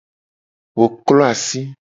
[0.79, 1.59] Wo klo asi.